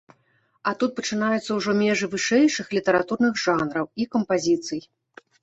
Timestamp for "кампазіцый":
4.19-4.81